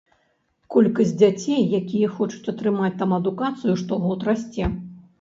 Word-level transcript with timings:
Колькасць 0.75 1.13
дзяцей, 1.23 1.61
якія 1.81 2.11
хочуць 2.17 2.49
атрымаць 2.57 2.93
там 3.05 3.17
адукацыю, 3.21 3.81
штогод 3.87 4.19
расце. 4.33 4.77